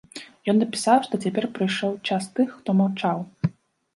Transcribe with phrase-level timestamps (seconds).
[0.51, 3.21] Ён напісаў, што цяпер прыйшоў час тых, хто маўчаў.